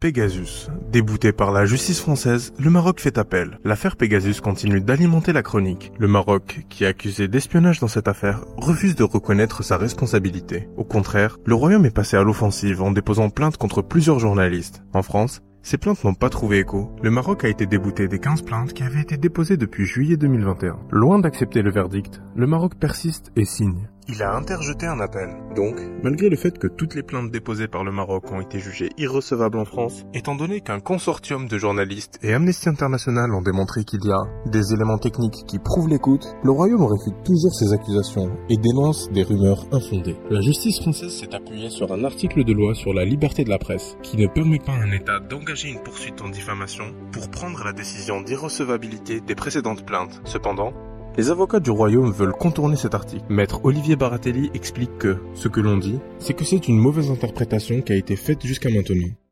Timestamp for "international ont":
32.68-33.40